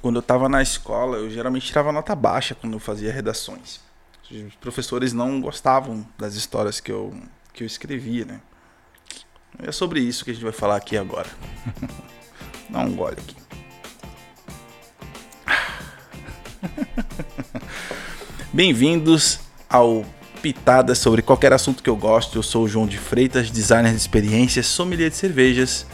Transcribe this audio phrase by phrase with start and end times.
[0.00, 3.80] quando eu estava na escola, eu geralmente tirava nota baixa quando eu fazia redações.
[4.30, 7.14] Os professores não gostavam das histórias que eu,
[7.52, 8.40] que eu escrevia, né?
[9.60, 11.28] É sobre isso que a gente vai falar aqui agora.
[12.68, 13.36] Dá um gole aqui.
[18.52, 20.04] Bem-vindos ao
[20.42, 22.38] Pitada sobre qualquer assunto que eu gosto.
[22.38, 25.86] Eu sou o João de Freitas, designer de experiências, sommelier de cervejas,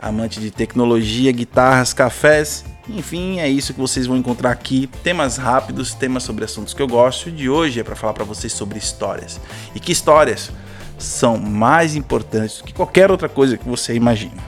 [0.00, 4.88] amante de tecnologia, guitarras, cafés enfim, é isso que vocês vão encontrar aqui.
[5.02, 7.30] Temas rápidos, temas sobre assuntos que eu gosto.
[7.30, 9.40] De hoje é para falar para vocês sobre histórias.
[9.74, 10.50] E que histórias
[10.98, 14.42] são mais importantes do que qualquer outra coisa que você imagina.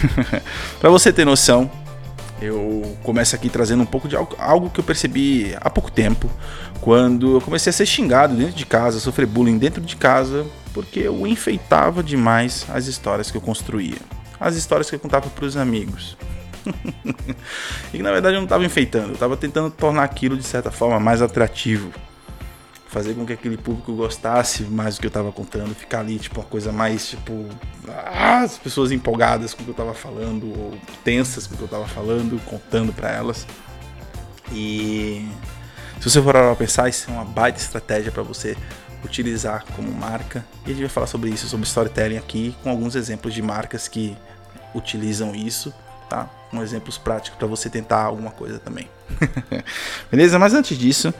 [0.80, 1.70] para você ter noção,
[2.40, 6.30] eu começo aqui trazendo um pouco de algo, algo, que eu percebi há pouco tempo,
[6.80, 11.00] quando eu comecei a ser xingado dentro de casa, sofrer bullying dentro de casa, porque
[11.00, 13.98] eu enfeitava demais as histórias que eu construía,
[14.40, 16.16] as histórias que eu contava para os amigos.
[17.92, 20.70] e que na verdade eu não estava enfeitando, eu estava tentando tornar aquilo de certa
[20.70, 21.92] forma mais atrativo.
[22.88, 26.40] Fazer com que aquele público gostasse mais do que eu estava contando, ficar ali, tipo,
[26.40, 27.46] uma coisa mais, tipo,
[27.88, 31.62] ah, as pessoas empolgadas com o que eu estava falando, ou tensas com o que
[31.62, 33.46] eu estava falando, contando para elas.
[34.52, 35.26] E
[35.98, 38.58] se você for para pensar, isso é uma baita estratégia para você
[39.02, 40.44] utilizar como marca.
[40.66, 43.88] E a gente vai falar sobre isso, sobre storytelling aqui, com alguns exemplos de marcas
[43.88, 44.14] que
[44.74, 45.72] utilizam isso
[46.12, 46.28] tá?
[46.52, 48.86] Com exemplos práticos para você tentar alguma coisa também.
[50.12, 50.38] Beleza?
[50.38, 51.12] Mas antes disso,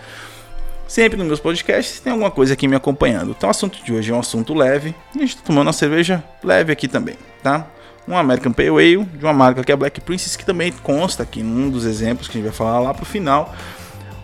[0.86, 3.30] sempre nos meus podcasts tem alguma coisa aqui me acompanhando.
[3.30, 5.72] Então o assunto de hoje é um assunto leve e a gente tá tomando uma
[5.72, 7.66] cerveja leve aqui também, tá?
[8.06, 11.22] Um American Pale Ale de uma marca que é a Black Princess, que também consta
[11.22, 13.54] aqui num dos exemplos que a gente vai falar lá pro final.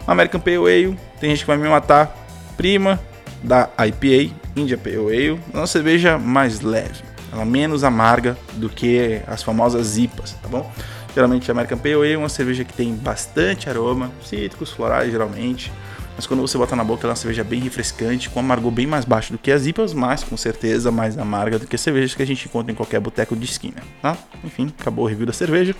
[0.07, 2.15] American Pale Ale, tem gente que vai me matar,
[2.55, 3.01] prima
[3.43, 9.21] da IPA, India Pale Ale, uma cerveja mais leve ela é menos amarga do que
[9.27, 10.71] as famosas IPAs, tá bom?
[11.15, 15.73] Geralmente a American Pale Ale é uma cerveja que tem bastante aroma, cítricos, florais geralmente,
[16.19, 18.89] mas quando você bota na boca ela é uma cerveja bem refrescante, com amargor bem
[18.89, 22.13] mais baixo do que as IPAs, mas com certeza mais amarga do que as cervejas
[22.13, 24.19] que a gente encontra em qualquer boteco de esquina, tá?
[24.43, 25.77] Enfim, acabou o review da cerveja.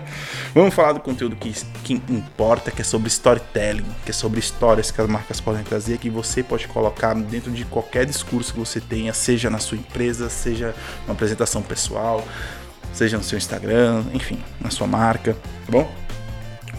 [0.54, 4.90] Vamos falar do conteúdo que, que importa, que é sobre storytelling, que é sobre histórias
[4.90, 8.82] que as marcas podem trazer, que você pode colocar dentro de qualquer discurso que você
[8.82, 10.74] tenha, seja na sua empresa, seja
[11.06, 12.22] uma apresentação pessoal,
[12.98, 15.88] seja no seu Instagram, enfim, na sua marca, tá bom?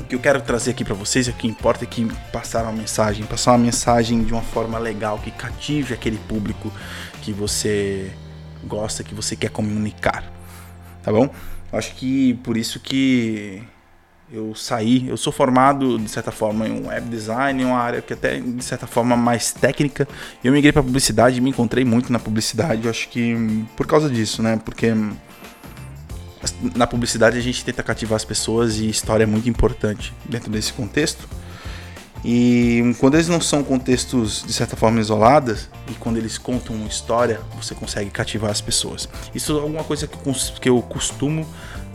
[0.02, 2.74] O que eu quero trazer aqui para vocês, o que importa é que passar uma
[2.74, 6.72] mensagem, passar uma mensagem de uma forma legal, que cative aquele público
[7.22, 8.12] que você
[8.66, 10.26] gosta, que você quer comunicar.
[11.02, 11.30] Tá bom?
[11.72, 13.64] Acho que por isso que
[14.32, 18.42] eu saí, eu sou formado de certa forma em web design, uma área que até
[18.42, 20.06] de certa forma mais técnica.
[20.44, 24.44] Eu migrei para publicidade me encontrei muito na publicidade, eu acho que por causa disso,
[24.44, 24.60] né?
[24.64, 24.94] Porque
[26.76, 30.72] na publicidade a gente tenta cativar as pessoas e história é muito importante dentro desse
[30.74, 31.28] contexto.
[32.24, 36.88] E quando eles não são contextos de certa forma isoladas e quando eles contam uma
[36.88, 39.08] história, você consegue cativar as pessoas.
[39.34, 41.48] Isso é alguma coisa que eu costumo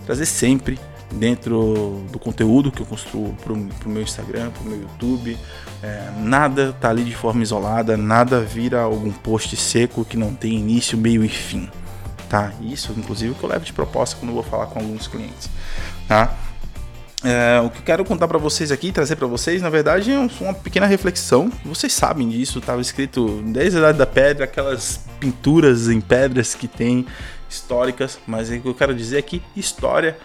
[0.06, 0.78] trazer sempre
[1.12, 5.37] dentro do conteúdo que eu construo para o meu Instagram, para o meu YouTube.
[5.82, 10.55] É, nada tá ali de forma isolada, nada vira algum post seco que não tem
[10.55, 11.69] início, meio e fim
[12.29, 12.53] tá?
[12.61, 15.49] Isso, inclusive, que eu levo de proposta quando eu vou falar com alguns clientes,
[16.09, 16.35] tá?
[17.25, 20.19] É, o que eu quero contar para vocês aqui, trazer para vocês, na verdade, é
[20.41, 21.51] uma pequena reflexão.
[21.65, 26.69] Vocês sabem disso, estava escrito desde a Idade da Pedra, aquelas pinturas em pedras que
[26.69, 27.07] tem
[27.49, 30.19] históricas, mas o que eu quero dizer é que história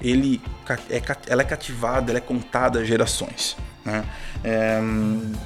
[0.00, 0.42] ele
[0.90, 3.56] é, ela é cativada, ela é contada a gerações.
[3.84, 4.04] Né?
[4.42, 4.80] É,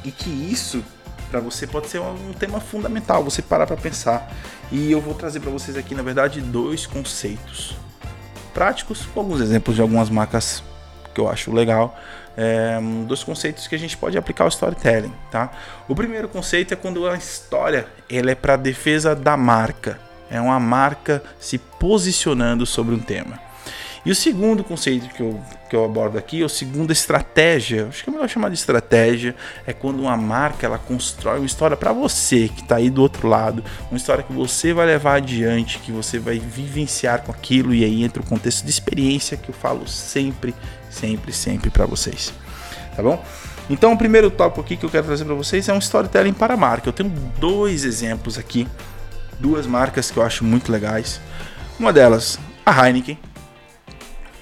[0.03, 0.83] e que isso
[1.31, 4.31] para você pode ser um tema fundamental, você parar para pensar.
[4.73, 7.77] E eu vou trazer para vocês aqui, na verdade, dois conceitos
[8.55, 10.63] práticos, alguns exemplos de algumas marcas
[11.15, 11.99] que eu acho legal,
[12.37, 15.51] é, dois conceitos que a gente pode aplicar ao storytelling, tá?
[15.89, 19.99] O primeiro conceito é quando a história ela é para defesa da marca,
[20.31, 23.50] é uma marca se posicionando sobre um tema.
[24.05, 25.39] E o segundo conceito que eu,
[25.69, 29.35] que eu abordo aqui, ou segunda estratégia, acho que é melhor chamar de estratégia,
[29.67, 33.29] é quando uma marca ela constrói uma história para você que está aí do outro
[33.29, 37.85] lado, uma história que você vai levar adiante, que você vai vivenciar com aquilo, e
[37.85, 40.55] aí entra o contexto de experiência que eu falo sempre,
[40.89, 42.33] sempre, sempre para vocês.
[42.97, 43.23] Tá bom?
[43.69, 46.57] Então, o primeiro tópico aqui que eu quero trazer para vocês é um storytelling para
[46.57, 46.89] marca.
[46.89, 48.67] Eu tenho dois exemplos aqui,
[49.39, 51.21] duas marcas que eu acho muito legais.
[51.79, 53.17] Uma delas, a Heineken,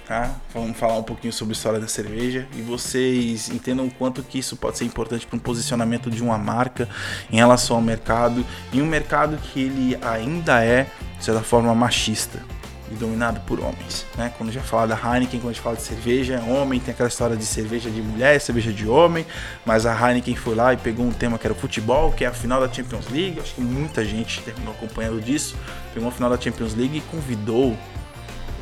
[0.08, 0.34] tá?
[0.54, 4.38] Vamos falar um pouquinho sobre a história da cerveja e vocês entendam o quanto que
[4.38, 6.88] isso pode ser importante para um posicionamento de uma marca
[7.30, 10.86] em relação ao mercado, em um mercado que ele ainda é,
[11.18, 12.42] de certa forma, machista.
[12.90, 14.06] e dominado por homens.
[14.16, 14.32] Né?
[14.38, 16.94] Quando a gente fala da Heineken, quando a gente fala de cerveja, é homem, tem
[16.94, 19.26] aquela história de cerveja de mulher, cerveja de homem,
[19.66, 22.28] mas a Heineken foi lá e pegou um tema que era o futebol, que é
[22.28, 23.38] a final da Champions League.
[23.40, 25.54] Acho que muita gente terminou acompanhando disso.
[25.92, 27.76] Pegou a final da Champions League e convidou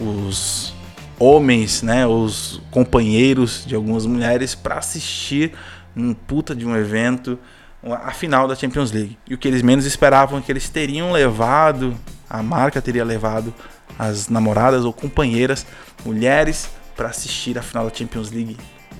[0.00, 0.75] os
[1.18, 5.52] homens, né, os companheiros de algumas mulheres para assistir
[5.96, 7.38] um puta de um evento
[7.82, 9.16] a final da Champions League.
[9.28, 11.96] E o que eles menos esperavam é que eles teriam levado,
[12.28, 13.54] a marca teria levado
[13.98, 15.66] as namoradas ou companheiras,
[16.04, 18.56] mulheres, para assistir a final da Champions League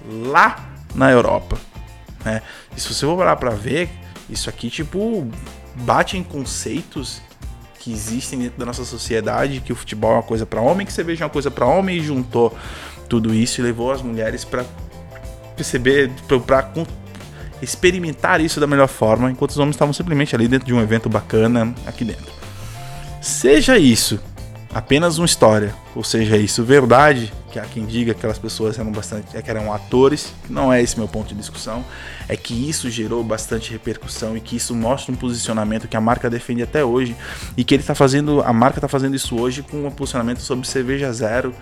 [0.08, 1.58] lá na Europa.
[2.24, 2.42] Né?
[2.76, 3.90] E se você for parar para ver,
[4.30, 5.28] isso aqui tipo
[5.74, 7.20] bate em conceitos
[7.86, 10.92] que existem dentro da nossa sociedade, que o futebol é uma coisa para homem, que
[10.92, 12.52] você veja é uma coisa para homem e juntou
[13.08, 14.64] tudo isso e levou as mulheres para
[15.54, 16.10] perceber,
[16.44, 16.68] para
[17.62, 21.08] experimentar isso da melhor forma, enquanto os homens estavam simplesmente ali dentro de um evento
[21.08, 22.26] bacana aqui dentro.
[23.22, 24.18] Seja isso
[24.74, 28.92] apenas uma história, ou seja, isso verdade, que há quem diga que aquelas pessoas eram
[28.92, 31.82] bastante, que eram atores, não é esse meu ponto de discussão,
[32.28, 36.28] é que isso gerou bastante repercussão e que isso mostra um posicionamento que a marca
[36.28, 37.16] defende até hoje
[37.56, 40.66] e que ele está fazendo, a marca está fazendo isso hoje com um posicionamento sobre
[40.66, 41.54] cerveja zero,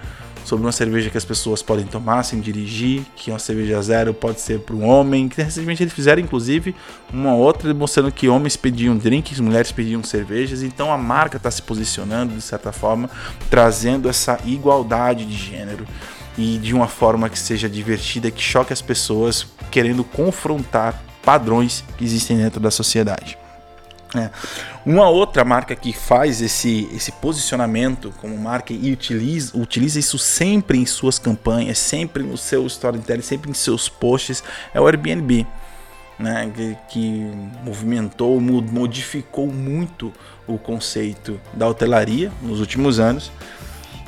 [0.45, 4.41] sobre uma cerveja que as pessoas podem tomar sem dirigir, que uma cerveja zero pode
[4.41, 6.75] ser para um homem, que recentemente eles fizeram inclusive
[7.13, 11.63] uma outra mostrando que homens pediam drinks, mulheres pediam cervejas, então a marca está se
[11.63, 13.09] posicionando de certa forma,
[13.49, 15.87] trazendo essa igualdade de gênero
[16.37, 22.05] e de uma forma que seja divertida, que choque as pessoas, querendo confrontar padrões que
[22.05, 23.39] existem dentro da sociedade.
[24.15, 24.31] É.
[24.87, 30.79] Uma outra marca que faz esse, esse posicionamento como marca e utiliza, utiliza isso sempre
[30.79, 35.47] em suas campanhas, sempre no seu storytelling, sempre em seus posts, é o Airbnb.
[36.17, 37.31] Né, que, que
[37.65, 40.13] movimentou, modificou muito
[40.47, 43.33] o conceito da hotelaria nos últimos anos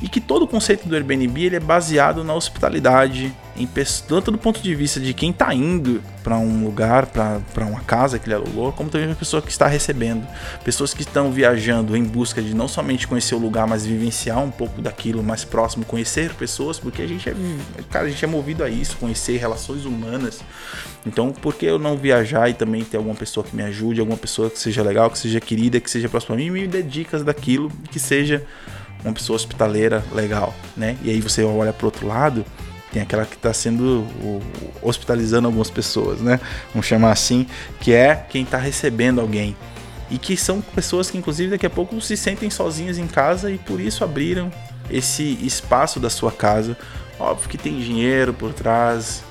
[0.00, 3.66] e que todo o conceito do Airbnb ele é baseado na hospitalidade, em,
[4.06, 8.18] tanto do ponto de vista de quem está indo para um lugar, para uma casa
[8.18, 10.26] que ele alugou, como também a pessoa que está recebendo.
[10.62, 14.50] Pessoas que estão viajando em busca de não somente conhecer o lugar, mas vivenciar um
[14.50, 17.34] pouco daquilo mais próximo, conhecer pessoas, porque a gente é,
[17.90, 20.40] cara, a gente é movido a isso, conhecer relações humanas.
[21.06, 24.18] Então, por que eu não viajar e também ter alguma pessoa que me ajude, alguma
[24.18, 26.82] pessoa que seja legal, que seja querida, que seja próxima a mim e me dê
[26.82, 28.44] dicas daquilo, que seja
[29.04, 30.96] uma pessoa hospitaleira legal, né?
[31.02, 32.44] E aí você olha para outro lado,
[32.92, 34.06] tem aquela que está sendo
[34.82, 36.40] hospitalizando algumas pessoas, né?
[36.72, 37.46] Vamos chamar assim,
[37.80, 39.56] que é quem está recebendo alguém.
[40.10, 43.58] E que são pessoas que, inclusive, daqui a pouco se sentem sozinhas em casa e
[43.58, 44.52] por isso abriram
[44.88, 46.76] esse espaço da sua casa.
[47.18, 49.24] Óbvio que tem dinheiro por trás,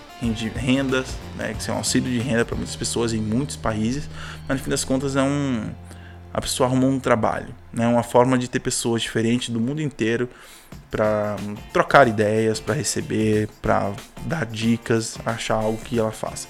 [0.56, 1.07] rendas,
[1.38, 1.53] né?
[1.57, 4.09] Que é um auxílio de renda para muitas pessoas em muitos países,
[4.47, 5.69] mas no fim das contas é um,
[6.35, 7.87] a pessoa arrumou um trabalho, né?
[7.87, 10.27] Uma forma de ter pessoas diferentes do mundo inteiro
[10.91, 11.37] para
[11.71, 13.93] trocar ideias, para receber, para
[14.25, 16.49] dar dicas, achar algo que ela faça.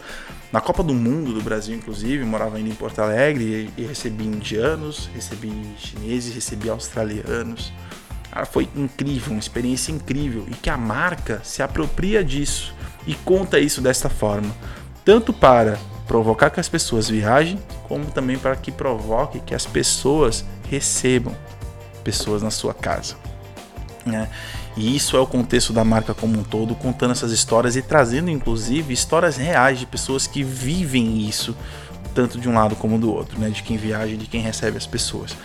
[0.51, 5.07] Na Copa do Mundo do Brasil, inclusive, morava ainda em Porto Alegre e recebi indianos,
[5.13, 7.71] recebi chineses, recebi australianos.
[8.51, 12.73] Foi incrível, uma experiência incrível e que a marca se apropria disso
[13.05, 14.51] e conta isso desta forma,
[15.05, 15.77] tanto para
[16.07, 21.35] provocar que as pessoas viajem, como também para que provoque que as pessoas recebam
[22.03, 23.15] pessoas na sua casa.
[24.05, 24.29] Né?
[24.77, 28.29] E isso é o contexto da marca como um todo, contando essas histórias e trazendo
[28.29, 31.55] inclusive histórias reais de pessoas que vivem isso
[32.13, 33.49] tanto de um lado como do outro, né?
[33.49, 35.35] De quem viaja e de quem recebe as pessoas.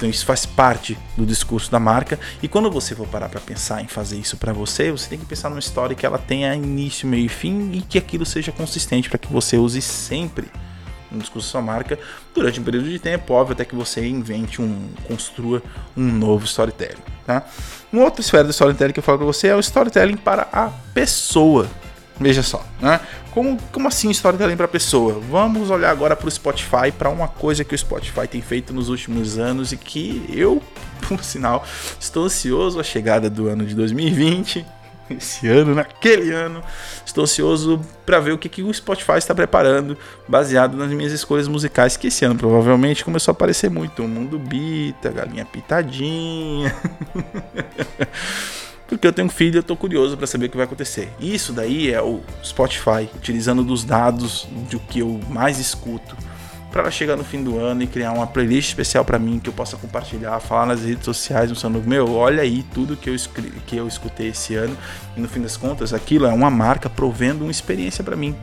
[0.00, 3.82] Então isso faz parte do discurso da marca e quando você for parar para pensar
[3.82, 7.06] em fazer isso para você, você tem que pensar numa história que ela tenha início,
[7.06, 10.50] meio e fim e que aquilo seja consistente para que você use sempre
[11.10, 11.98] no discurso da sua marca
[12.34, 15.62] durante um período de tempo, óbvio, até que você invente um, construa
[15.94, 17.44] um novo storytelling, tá?
[17.92, 20.68] Uma outra esfera do storytelling que eu falo para você é o storytelling para a
[20.94, 21.68] pessoa.
[22.18, 23.00] Veja só, né?
[23.30, 25.20] Como, como assim storytelling para pessoa?
[25.30, 28.88] Vamos olhar agora para o Spotify, para uma coisa que o Spotify tem feito nos
[28.88, 30.60] últimos anos e que eu,
[31.06, 31.64] por sinal,
[31.98, 34.66] estou ansioso a chegada do ano de 2020.
[35.10, 36.62] Esse ano, naquele ano,
[37.04, 41.48] estou ansioso para ver o que, que o Spotify está preparando, baseado nas minhas escolhas
[41.48, 44.04] musicais, que esse ano provavelmente começou a aparecer muito.
[44.04, 46.72] O Mundo Bita, Galinha Pitadinha.
[48.96, 51.08] porque eu tenho filho e eu tô curioso para saber o que vai acontecer.
[51.20, 56.16] Isso daí é o Spotify, utilizando dos dados do que eu mais escuto,
[56.72, 59.52] para chegar no fim do ano e criar uma playlist especial para mim que eu
[59.52, 63.16] possa compartilhar, falar nas redes sociais, mostrando, meu, olha aí tudo que eu,
[63.66, 64.76] que eu escutei esse ano.
[65.16, 68.36] E no fim das contas, aquilo é uma marca provendo uma experiência para mim.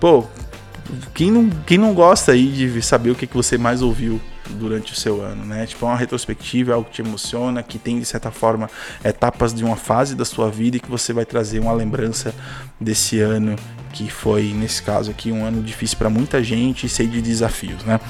[0.00, 0.24] Pô,
[1.12, 4.20] quem não, quem não gosta aí de saber o que, que você mais ouviu
[4.50, 5.66] durante o seu ano, né?
[5.66, 8.70] Tipo, é uma retrospectiva, é algo que te emociona, que tem de certa forma
[9.02, 12.34] etapas de uma fase da sua vida e que você vai trazer uma lembrança
[12.80, 13.56] desse ano
[13.92, 17.84] que foi, nesse caso aqui, um ano difícil para muita gente e cheio de desafios,
[17.84, 18.00] né?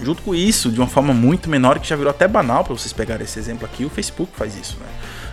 [0.00, 2.92] Junto com isso, de uma forma muito menor, que já virou até banal para vocês
[2.92, 4.86] pegarem esse exemplo aqui, o Facebook faz isso, né?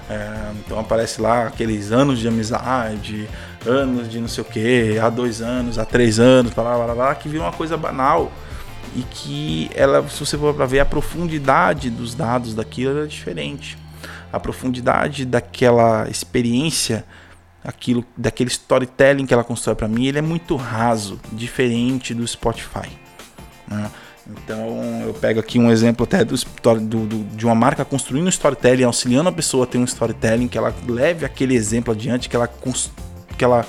[0.10, 3.27] É, então aparece lá aqueles anos de amizade,
[3.65, 6.96] anos de não sei o que, há dois anos, há três anos, blá, blá, blá,
[6.96, 8.32] blá, que vira uma coisa banal
[8.95, 13.77] e que ela, se você for para ver a profundidade dos dados daquilo é diferente.
[14.31, 17.05] A profundidade daquela experiência,
[17.63, 22.89] aquilo, daquele storytelling que ela constrói para mim, ele é muito raso, diferente do Spotify.
[23.67, 23.89] Né?
[24.27, 28.29] Então eu pego aqui um exemplo até do, do, do, de uma marca construindo um
[28.29, 32.35] storytelling, auxiliando a pessoa a ter um storytelling, que ela leve aquele exemplo adiante, que
[32.35, 32.49] ela,
[33.37, 33.65] que ela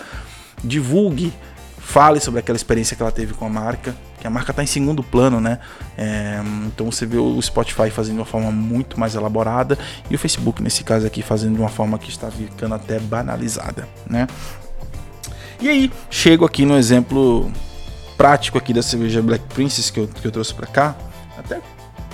[0.63, 1.33] divulgue,
[1.79, 3.95] fale sobre aquela experiência que ela teve com a marca,
[4.25, 5.59] que a marca está em segundo plano, né?
[5.99, 9.79] É, então você vê o Spotify fazendo de uma forma muito mais elaborada
[10.11, 13.87] e o Facebook, nesse caso aqui, fazendo de uma forma que está ficando até banalizada,
[14.09, 14.27] né?
[15.61, 17.53] E aí, chego aqui no exemplo
[18.17, 20.97] prático aqui da cerveja Black Princess que eu, que eu trouxe para cá,
[21.37, 21.61] até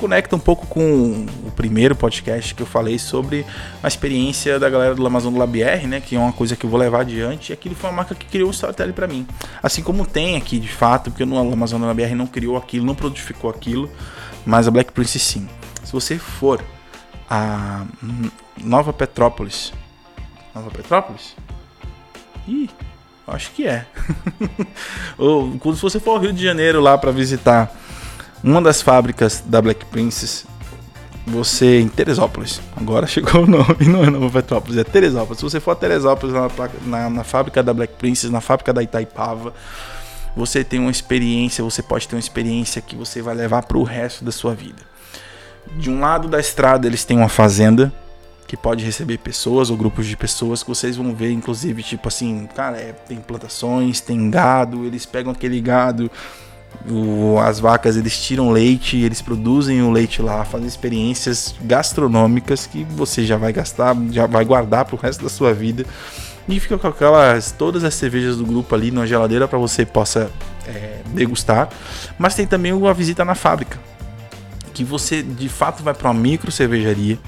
[0.00, 3.44] conecta um pouco com o primeiro podcast que eu falei sobre
[3.82, 5.38] a experiência da galera do Amazon do
[5.86, 8.14] né, que é uma coisa que eu vou levar adiante, e aquilo foi uma marca
[8.14, 9.26] que criou o storytelling para mim.
[9.62, 13.50] Assim como tem aqui de fato, porque no Amazon do não criou aquilo, não produtificou
[13.50, 13.90] aquilo,
[14.46, 15.46] mas a Black Princess sim.
[15.84, 16.64] Se você for
[17.28, 17.84] a
[18.56, 19.70] Nova Petrópolis,
[20.54, 21.36] Nova Petrópolis?
[22.48, 22.70] Ih,
[23.26, 23.86] Acho que é.
[25.16, 27.70] Ou quando você for ao Rio de Janeiro lá para visitar
[28.42, 30.46] uma das fábricas da Black Princess,
[31.26, 32.60] você em Teresópolis.
[32.76, 35.38] Agora chegou o nome, não é Nova Petrópolis, é Teresópolis.
[35.38, 36.48] Se você for a Teresópolis na,
[36.86, 39.52] na, na fábrica da Black Princess, na fábrica da Itaipava,
[40.36, 43.82] você tem uma experiência, você pode ter uma experiência que você vai levar para o
[43.82, 44.82] resto da sua vida.
[45.76, 47.92] De um lado da estrada eles têm uma fazenda
[48.46, 52.48] que pode receber pessoas ou grupos de pessoas que vocês vão ver, inclusive, tipo assim,
[52.52, 56.10] cara, é, tem plantações, tem gado, eles pegam aquele gado,
[57.44, 63.24] as vacas eles tiram leite, eles produzem o leite lá, fazem experiências gastronômicas que você
[63.24, 65.84] já vai gastar, já vai guardar para o resto da sua vida.
[66.48, 70.30] E fica com aquelas todas as cervejas do grupo ali na geladeira para você possa
[70.66, 71.68] é, degustar.
[72.18, 73.78] Mas tem também uma visita na fábrica,
[74.72, 77.18] que você de fato vai para uma micro cervejaria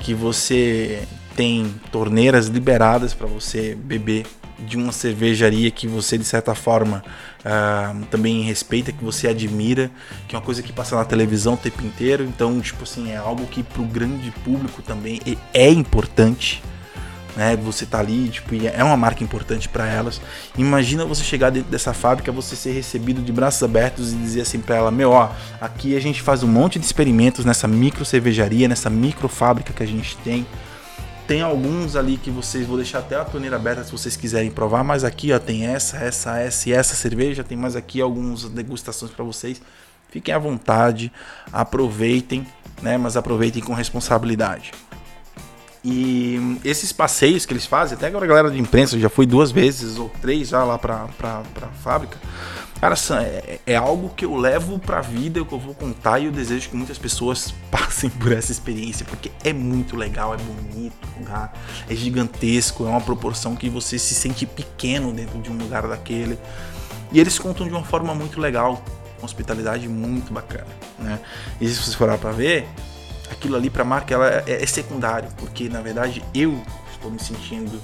[0.00, 1.02] que você
[1.36, 4.26] tem torneiras liberadas para você beber
[4.66, 7.02] de uma cervejaria que você de certa forma
[7.40, 9.90] uh, também respeita, que você admira,
[10.28, 12.24] que é uma coisa que passa na televisão o tempo inteiro.
[12.24, 15.20] Então, tipo assim, é algo que para o grande público também
[15.52, 16.62] é importante
[17.36, 17.56] né?
[17.56, 20.20] Você tá ali, tipo, é uma marca importante para elas.
[20.56, 24.60] Imagina você chegar dentro dessa fábrica, você ser recebido de braços abertos e dizer assim
[24.60, 28.68] para ela: "Meu, ó, aqui a gente faz um monte de experimentos nessa micro cervejaria,
[28.68, 30.46] nessa micro fábrica que a gente tem.
[31.30, 34.82] Tem alguns ali que vocês vou deixar até a torneira aberta se vocês quiserem provar,
[34.82, 39.12] mas aqui ó tem essa, essa, essa e essa cerveja, tem mais aqui algumas degustações
[39.12, 39.62] para vocês.
[40.08, 41.12] Fiquem à vontade,
[41.52, 42.44] aproveitem,
[42.82, 42.98] né?
[42.98, 44.72] Mas aproveitem com responsabilidade.
[45.84, 49.52] E esses passeios que eles fazem, até agora a galera de imprensa já foi duas
[49.52, 51.44] vezes ou três já lá pra, pra
[51.80, 52.18] fábrica.
[52.80, 56.32] Cara, é, é algo que eu levo pra vida, que eu vou contar e eu
[56.32, 61.20] desejo que muitas pessoas passem por essa experiência, porque é muito legal, é bonito o
[61.20, 61.52] lugar,
[61.88, 66.38] é gigantesco, é uma proporção que você se sente pequeno dentro de um lugar daquele.
[67.12, 68.82] E eles contam de uma forma muito legal,
[69.18, 70.68] uma hospitalidade muito bacana,
[70.98, 71.20] né?
[71.60, 72.66] E se você for lá pra ver,
[73.30, 76.58] aquilo ali para a marca ela é, é secundário, porque na verdade eu
[76.90, 77.78] estou me sentindo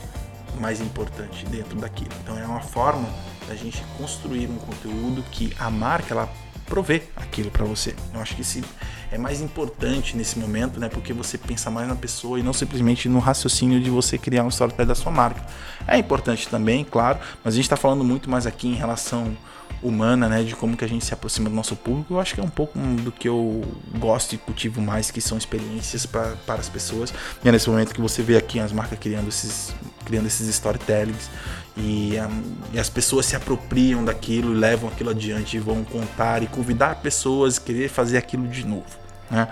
[0.59, 2.13] mais importante dentro daquilo.
[2.23, 3.07] Então é uma forma
[3.47, 6.29] da gente construir um conteúdo que a marca ela
[6.67, 7.95] provê aquilo para você.
[8.13, 8.63] Eu acho que esse
[9.11, 10.89] é mais importante nesse momento, né?
[10.89, 14.49] Porque você pensa mais na pessoa e não simplesmente no raciocínio de você criar um
[14.49, 15.45] storytelling da sua marca.
[15.87, 19.37] É importante também, claro, mas a gente está falando muito mais aqui em relação
[19.83, 22.41] humana, né, de como que a gente se aproxima do nosso público, eu acho que
[22.41, 23.63] é um pouco do que eu
[23.99, 27.13] gosto e cultivo mais, que são experiências pra, para as pessoas.
[27.45, 31.31] E é nesse momento que você vê aqui as marcas criando esses, criando esses storytellings
[31.77, 36.43] e, um, e as pessoas se apropriam daquilo e levam aquilo adiante e vão contar
[36.43, 38.87] e convidar pessoas a querer fazer aquilo de novo.
[39.31, 39.47] Né?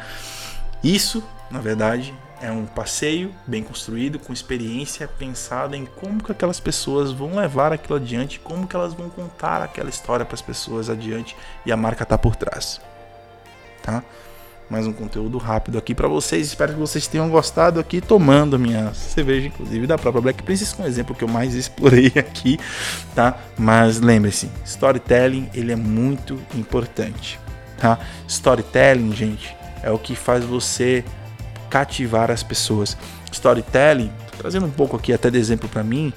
[0.82, 6.60] Isso, na verdade, é um passeio bem construído, com experiência pensada em como que aquelas
[6.60, 10.90] pessoas vão levar aquilo adiante, como que elas vão contar aquela história para as pessoas
[10.90, 12.80] adiante e a marca tá por trás.
[13.82, 14.02] Tá?
[14.68, 16.46] Mais um conteúdo rápido aqui para vocês.
[16.46, 20.82] Espero que vocês tenham gostado aqui tomando minha cerveja, inclusive da própria Black Princess, com
[20.82, 22.58] o exemplo que eu mais explorei aqui,
[23.14, 23.38] tá?
[23.58, 27.38] Mas lembre-se, storytelling ele é muito importante,
[27.76, 27.98] Tá?
[28.26, 31.04] Storytelling, gente, é o que faz você
[31.74, 32.96] cativar as pessoas.
[33.32, 36.12] Storytelling, trazendo um pouco aqui até de exemplo para mim,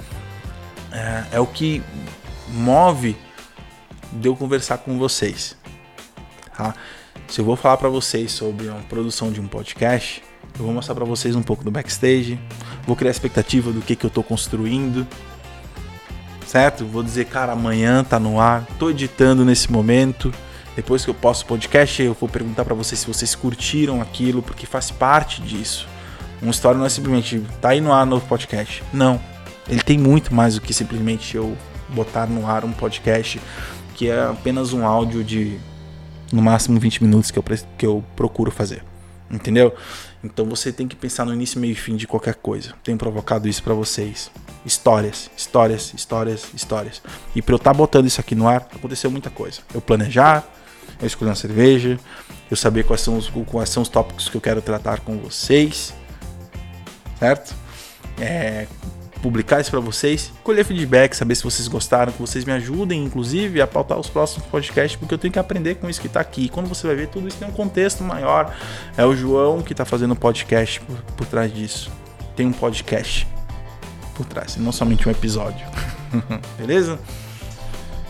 [0.91, 1.81] é, é, o que
[2.49, 3.17] move
[4.11, 5.57] de eu conversar com vocês.
[6.55, 6.75] Tá?
[7.27, 10.23] Se eu vou falar para vocês sobre a produção de um podcast,
[10.59, 12.39] eu vou mostrar para vocês um pouco do backstage,
[12.85, 15.07] vou criar expectativa do que, que eu estou construindo,
[16.45, 16.85] certo?
[16.85, 20.31] Vou dizer, cara, amanhã tá no ar, tô editando nesse momento.
[20.77, 24.43] Depois que eu posto o podcast, eu vou perguntar para vocês se vocês curtiram aquilo,
[24.43, 25.87] porque faz parte disso.
[26.39, 28.83] Uma história não é simplesmente tá aí no ar no podcast.
[28.93, 29.19] Não.
[29.67, 31.57] Ele tem muito mais do que simplesmente eu
[31.89, 33.41] botar no ar um podcast
[33.95, 35.57] que é apenas um áudio de
[36.31, 37.43] no máximo 20 minutos que eu,
[37.75, 38.83] que eu procuro fazer.
[39.31, 39.73] Entendeu?
[40.23, 42.75] Então você tem que pensar no início, meio e fim de qualquer coisa.
[42.83, 44.29] Tenho provocado isso para vocês.
[44.63, 47.01] Histórias, histórias, histórias, histórias.
[47.35, 49.61] E para eu estar tá botando isso aqui no ar, aconteceu muita coisa.
[49.73, 50.47] Eu planejar,
[50.99, 51.99] eu escolher uma cerveja,
[52.49, 55.93] eu saber quais são os, quais são os tópicos que eu quero tratar com vocês,
[57.19, 57.55] certo?
[58.19, 58.67] É,
[59.21, 63.61] publicar isso para vocês, colher feedback, saber se vocês gostaram, que vocês me ajudem, inclusive,
[63.61, 66.45] a pautar os próximos podcasts, porque eu tenho que aprender com isso que está aqui.
[66.45, 68.55] E quando você vai ver, tudo isso tem um contexto maior.
[68.95, 71.91] É o João que está fazendo o podcast por, por trás disso.
[72.35, 73.27] Tem um podcast
[74.15, 75.65] por trás, não somente um episódio.
[76.57, 76.99] Beleza?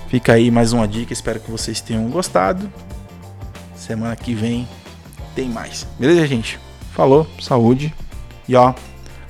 [0.08, 2.72] Fica aí mais uma dica, espero que vocês tenham gostado.
[3.76, 4.68] Semana que vem
[5.36, 5.86] tem mais.
[6.00, 6.60] Beleza, gente?
[6.94, 7.94] Falou, saúde.
[8.48, 8.74] E ó,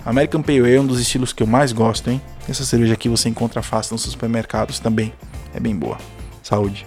[0.06, 2.22] American Pale Ale é um dos estilos que eu mais gosto, hein?
[2.48, 5.14] Essa cerveja aqui você encontra fácil nos supermercados também.
[5.54, 5.98] É bem boa.
[6.44, 6.86] Saúde.